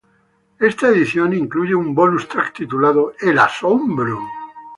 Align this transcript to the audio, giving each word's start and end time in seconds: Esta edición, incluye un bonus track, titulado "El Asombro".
Esta 0.59 0.87
edición, 0.87 1.31
incluye 1.31 1.75
un 1.75 1.93
bonus 1.93 2.27
track, 2.27 2.53
titulado 2.55 3.13
"El 3.19 3.37
Asombro". 3.37 4.17